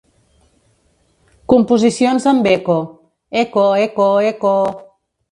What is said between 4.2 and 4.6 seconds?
eco...